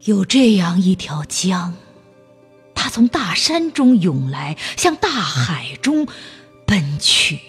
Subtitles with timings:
[0.00, 1.74] 有这样一条江，
[2.74, 6.06] 它从大山中涌来，向大海中
[6.64, 7.40] 奔去，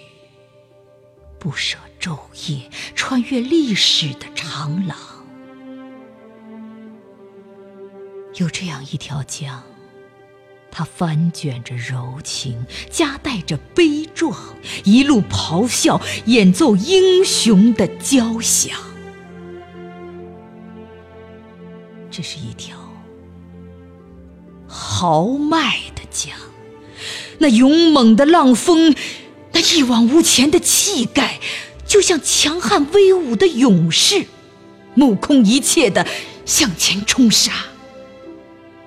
[1.38, 2.18] 不舍昼
[2.48, 4.96] 夜，穿越历史的长廊。
[8.36, 9.62] 有这样一条江，
[10.70, 14.34] 它翻卷着柔情，夹带着悲壮，
[14.84, 18.87] 一路咆哮，演奏英雄的交响。
[22.18, 22.76] 这是一条
[24.66, 26.36] 豪迈的江，
[27.38, 28.92] 那勇猛的浪峰，
[29.52, 31.38] 那一往无前的气概，
[31.86, 34.26] 就像强悍威武的勇士，
[34.96, 36.04] 目空一切的
[36.44, 37.52] 向前冲杀，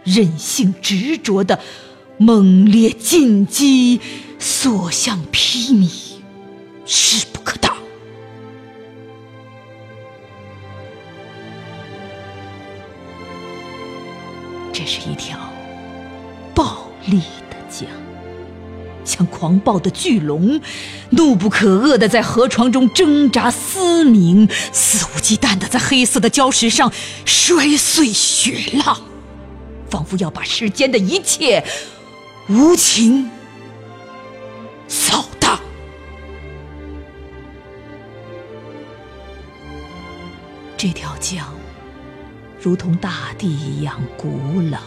[0.04, 1.58] 任性执着的
[2.18, 4.02] 猛烈进击，
[4.40, 5.90] 所向披靡，
[6.86, 7.51] 势不可
[14.92, 15.40] 是一条
[16.54, 17.88] 暴力的江，
[19.06, 20.60] 像狂暴的巨龙，
[21.12, 26.92] 怒不可遏的在河床中挣扎嘶鸣，肆无忌惮的在黑色的礁石上
[27.24, 29.00] 摔碎雪浪，
[29.90, 31.64] 仿佛要把世间的一切
[32.50, 33.32] 无情
[34.90, 35.58] 扫荡。
[40.76, 41.61] 这条江。
[42.62, 44.78] 如同大地一样古老，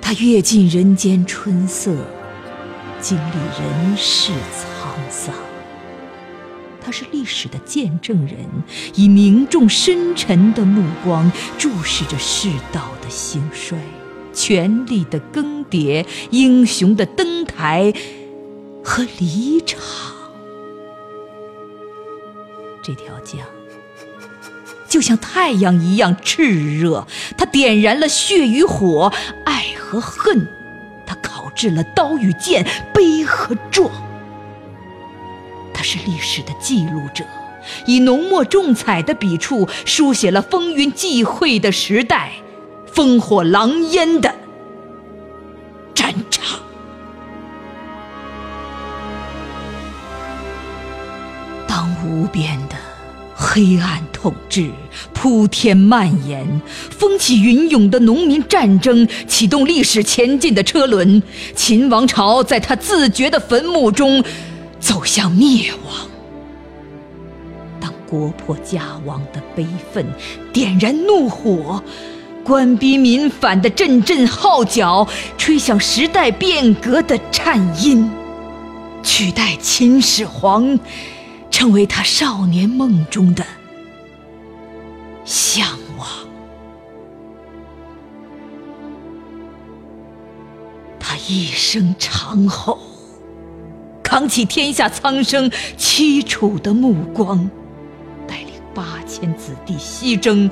[0.00, 1.94] 它阅尽人间春色，
[2.98, 5.34] 经历人世沧桑。
[6.80, 8.38] 它是历史的见证人，
[8.94, 13.78] 以凝重深沉的目光注视着世道的兴衰、
[14.32, 17.92] 权力的更迭、英雄的登台
[18.82, 19.78] 和离场。
[22.82, 23.38] 这条江。
[24.92, 27.06] 就像太阳一样炽热，
[27.38, 29.10] 它点燃了血与火、
[29.42, 30.46] 爱和恨，
[31.06, 33.90] 它烤制了刀与剑、悲和壮。
[35.72, 37.24] 它是历史的记录者，
[37.86, 42.32] 以浓墨重彩的笔触书写了风云际会的时代、
[42.94, 44.34] 烽火狼烟的
[45.94, 46.60] 战场。
[51.66, 52.76] 当无边的。
[53.34, 54.70] 黑暗统治
[55.12, 56.46] 铺天蔓延，
[56.90, 61.20] 风起云涌的农民战争启动历史前进的车轮，
[61.56, 64.22] 秦王朝在他自掘的坟墓中
[64.78, 66.06] 走向灭亡。
[67.80, 70.06] 当国破家亡的悲愤
[70.52, 71.82] 点燃怒火，
[72.44, 75.04] 官逼民反的阵阵号角
[75.36, 78.08] 吹响时代变革的颤音，
[79.02, 80.78] 取代秦始皇。
[81.50, 83.44] 成为他少年梦中的
[85.24, 85.66] 向
[85.98, 86.08] 往。
[90.98, 92.78] 他一声长吼，
[94.02, 97.50] 扛起天下苍生凄楚的目光，
[98.26, 100.50] 带领八千子弟西征，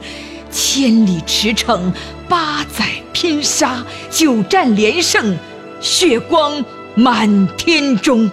[0.51, 1.93] 千里驰骋，
[2.29, 5.37] 八载拼杀，九战连胜，
[5.81, 6.65] 血光
[6.95, 8.31] 满天中。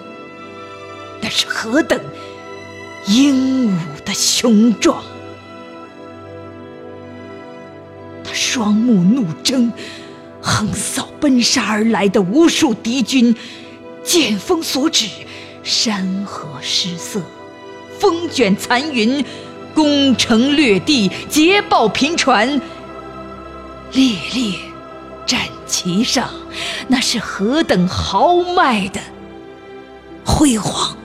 [1.20, 1.98] 那是何等！
[3.06, 5.02] 英武的雄壮，
[8.50, 9.70] 双目怒睁，
[10.40, 13.36] 横扫奔杀而来的无数敌军，
[14.02, 15.06] 剑锋所指，
[15.62, 17.20] 山河失色，
[17.98, 19.22] 风卷残云，
[19.74, 22.48] 攻城掠地，捷报频传，
[23.92, 24.54] 烈烈
[25.26, 26.30] 战旗上，
[26.86, 28.98] 那是何等豪迈的
[30.24, 30.96] 辉煌！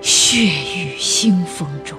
[0.00, 1.96] 血雨腥风中，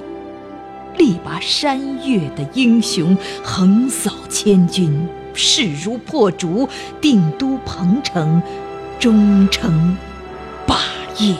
[0.97, 6.67] 力拔山岳的英雄横扫千军，势如破竹，
[7.01, 8.41] 定都彭城，
[8.99, 9.97] 终成
[10.67, 10.77] 霸
[11.19, 11.35] 业。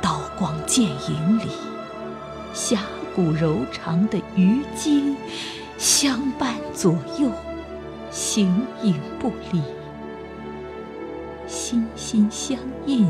[0.00, 1.48] 刀光剑影里，
[2.52, 2.80] 侠
[3.14, 5.14] 骨柔肠的虞姬
[5.76, 7.30] 相伴左右，
[8.10, 9.60] 形影不离，
[11.46, 13.06] 心心相印。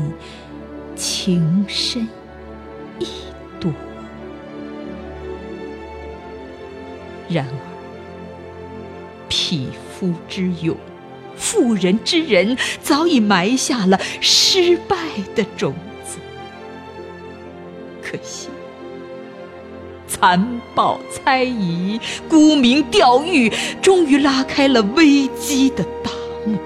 [0.93, 2.07] 情深
[2.99, 3.07] 意
[7.31, 7.55] 然而
[9.29, 10.75] 匹夫之勇、
[11.37, 14.97] 妇人之仁，早已埋下了失败
[15.35, 15.73] 的种
[16.05, 16.17] 子。
[18.01, 18.49] 可惜，
[20.07, 23.51] 残暴猜疑、沽名钓誉，
[23.81, 26.11] 终于拉开了危机的大
[26.45, 26.57] 幕，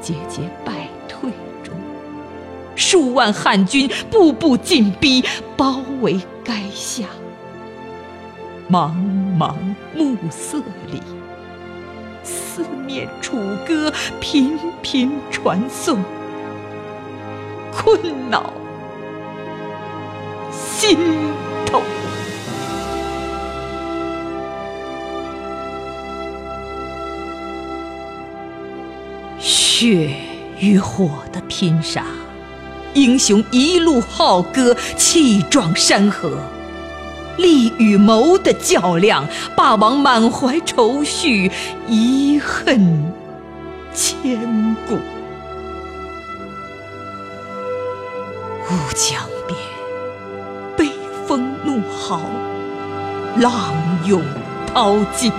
[0.00, 1.30] 节节败退
[1.62, 1.72] 中。
[2.74, 5.24] 数万汉军步步紧逼，
[5.56, 7.04] 包围垓下。
[8.68, 8.92] 茫
[9.38, 9.54] 茫
[9.94, 10.58] 暮色
[10.90, 11.00] 里，
[12.24, 16.02] 四面楚歌频频传颂，
[17.72, 18.52] 困恼
[20.50, 20.98] 心
[21.64, 21.80] 头。
[29.38, 30.10] 血
[30.58, 32.04] 与火的拼杀，
[32.94, 36.30] 英雄一路浩歌，气壮山河；
[37.36, 41.50] 力与谋的较量，霸王满怀愁绪，
[41.86, 43.12] 遗恨
[43.94, 44.94] 千古。
[48.68, 49.58] 乌江边，
[50.76, 50.90] 悲
[51.26, 52.20] 风怒号，
[53.36, 53.72] 浪
[54.04, 54.22] 涌
[54.66, 55.32] 淘尽。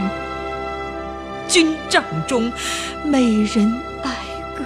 [1.48, 2.52] 军帐中，
[3.06, 3.74] 美人
[4.04, 4.12] 哀
[4.56, 4.64] 歌，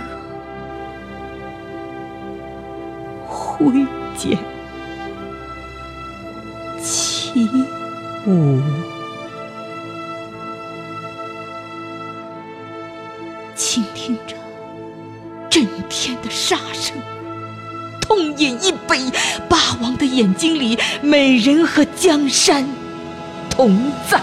[3.27, 3.85] 挥
[4.17, 4.37] 剑
[7.47, 7.65] 起
[8.27, 8.61] 舞，
[13.55, 14.35] 倾听着
[15.49, 16.95] 震天的杀声，
[18.01, 18.99] 痛饮一杯，
[19.49, 22.65] 霸王的眼睛里，美人和江山
[23.49, 24.21] 同在。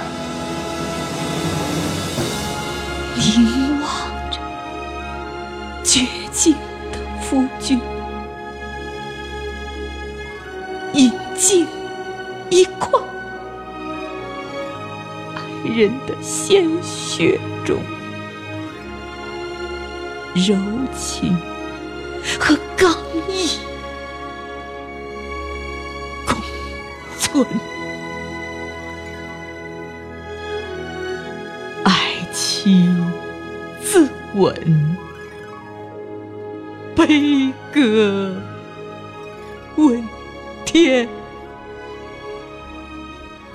[3.16, 3.90] 凝望
[4.30, 4.38] 着
[5.84, 6.54] 绝境
[6.92, 7.80] 的夫君，
[10.94, 11.66] 饮尽
[12.48, 12.98] 一块
[15.76, 17.76] 人的鲜血中，
[20.34, 20.56] 柔
[20.96, 21.36] 情
[22.38, 22.90] 和刚
[23.28, 23.58] 毅
[26.26, 26.36] 共
[27.18, 27.46] 存。
[31.84, 32.88] 爱妻
[33.80, 34.54] 自刎，
[36.96, 38.34] 悲歌
[39.76, 40.02] 问
[40.64, 41.08] 天，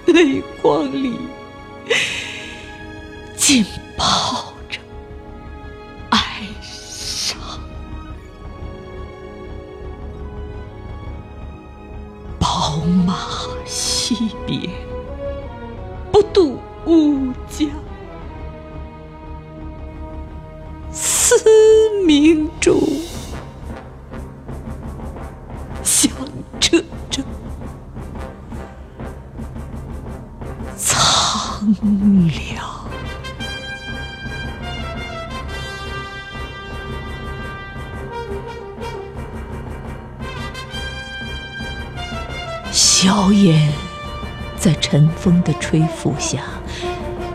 [0.06, 1.18] 泪光里
[3.36, 3.66] 浸
[3.98, 4.80] 泡着
[6.10, 7.40] 哀伤，
[12.40, 13.16] 宝马
[13.66, 14.16] 惜
[14.48, 14.70] 别，
[16.12, 17.70] 不渡乌江。
[20.92, 21.36] 思
[22.06, 22.80] 明珠
[43.04, 43.70] 硝烟
[44.56, 46.40] 在晨风的吹拂下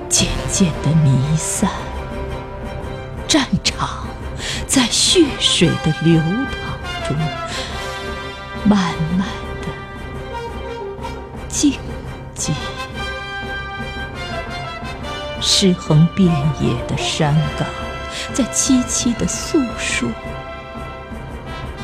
[0.09, 1.71] 渐渐的弥散，
[3.27, 4.07] 战场。
[4.67, 7.15] 在血水的流淌中，
[8.65, 9.29] 慢慢
[9.61, 9.69] 的
[11.51, 11.75] 静
[12.35, 12.53] 寂。
[15.39, 17.69] 尸横遍野的山岗，
[18.33, 20.09] 在凄凄的诉说；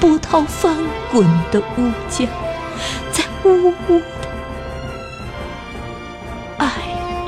[0.01, 0.75] 波涛翻
[1.13, 2.27] 滚的乌江，
[3.45, 4.03] 呜呜
[6.57, 6.67] 哀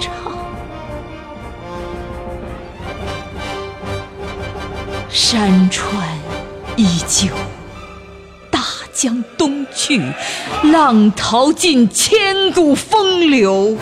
[0.01, 0.33] 唱。
[5.11, 6.09] 山川
[6.77, 7.29] 依旧，
[8.51, 8.61] 大
[8.95, 10.01] 江东去，
[10.65, 13.77] 浪淘尽千古风流。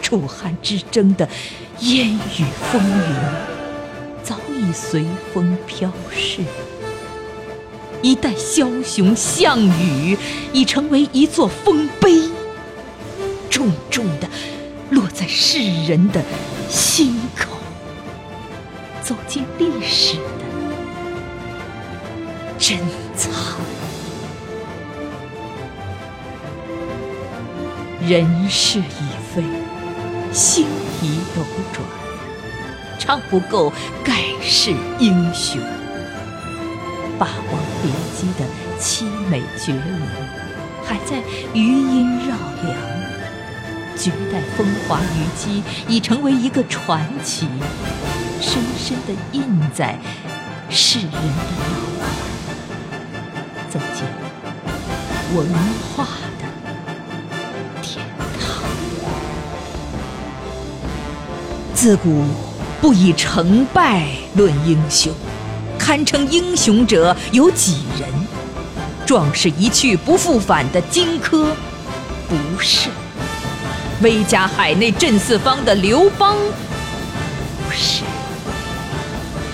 [0.00, 1.28] 楚汉之争的
[1.80, 3.14] 烟雨风云，
[4.22, 5.04] 早已随
[5.34, 6.42] 风飘逝。
[8.02, 10.16] 一代枭雄项羽，
[10.52, 12.22] 已成为一座丰碑，
[13.50, 14.28] 重重的
[14.90, 16.22] 落在世人的
[16.68, 17.56] 心口。
[19.02, 20.22] 走进历史的
[22.58, 22.78] 珍
[23.16, 23.32] 藏。
[28.06, 28.84] 人事已
[29.34, 29.42] 非，
[30.32, 30.66] 星
[31.02, 31.84] 移斗转，
[32.98, 33.72] 唱不够
[34.04, 35.60] 盖世英雄。
[37.18, 38.44] 霸王别姬的
[38.80, 39.82] 凄美绝伦，
[40.84, 41.22] 还在
[41.54, 42.76] 余音绕梁。
[43.96, 47.48] 绝代风华虞姬已成为一个传奇。
[48.40, 49.42] 深深地印
[49.74, 49.98] 在
[50.70, 52.06] 世人的脑海，
[53.68, 54.06] 走进
[55.36, 55.46] 文
[55.96, 56.04] 化
[56.38, 56.46] 的
[57.82, 58.04] 天
[58.38, 58.62] 堂。
[61.74, 62.24] 自古
[62.80, 64.06] 不以成败
[64.36, 65.12] 论英雄，
[65.88, 68.10] 堪称英雄者有几人？
[69.06, 71.46] 壮士一去不复返的荆轲，
[72.28, 72.90] 不是；
[74.02, 76.36] 威加海内震四方的刘邦，
[77.64, 78.02] 不是。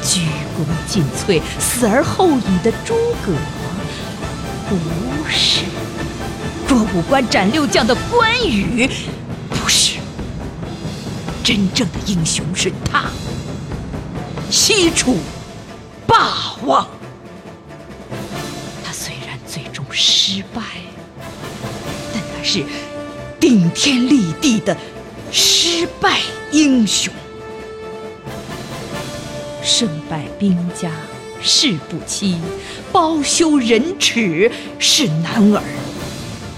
[0.03, 0.23] 鞠
[0.57, 3.33] 躬尽瘁，死而后已的诸葛，
[4.69, 4.76] 不
[5.31, 5.61] 是。
[6.69, 8.91] 过五关斩六将的关羽，
[9.49, 10.00] 不是。
[11.45, 13.05] 真正的英雄是他，
[14.50, 15.17] 西楚
[16.06, 16.87] 霸王。
[18.84, 20.62] 他虽然最终失败，
[22.12, 22.64] 但他是
[23.40, 24.76] 顶天立地的
[25.32, 26.20] 失败
[26.52, 27.12] 英雄。
[29.62, 30.90] 胜败兵家
[31.42, 32.37] 事不期，
[32.92, 35.62] 包羞忍耻是男儿。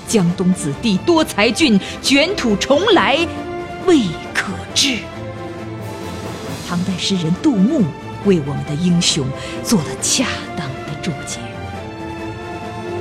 [0.08, 3.18] 江东子弟多才俊，卷土重来
[3.86, 4.00] 未
[4.34, 4.98] 可知。
[6.68, 7.82] 唐代诗人杜牧
[8.26, 9.26] 为我们的英雄
[9.64, 11.38] 做了恰当的注解：“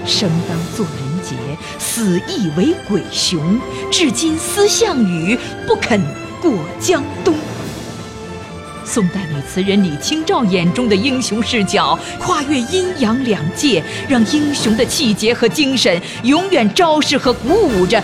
[0.05, 1.35] 生当作人杰，
[1.79, 3.59] 死亦为鬼雄。
[3.91, 5.99] 至今思项羽，不肯
[6.41, 7.33] 过江东。”
[8.85, 18.01] 宋代女词人李清照眼中的英雄视角，跨越阴阳两界，让英雄的气节和精神永远昭示和鼓舞着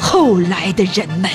[0.00, 1.30] 后来的人们。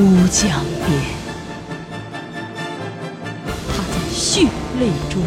[0.00, 0.48] 乌江
[0.86, 0.88] 边，
[3.66, 4.42] 他在血
[4.78, 5.20] 泪中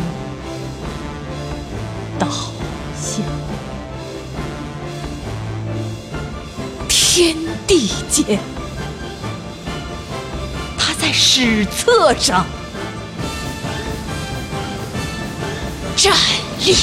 [2.17, 2.29] 倒
[2.95, 3.21] 下，
[6.87, 7.35] 天
[7.67, 8.39] 地间。
[10.77, 12.45] 他在史册上
[15.97, 16.15] 站
[16.65, 16.73] 立。